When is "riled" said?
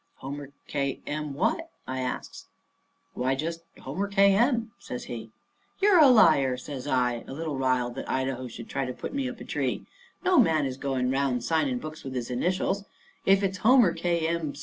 7.55-7.93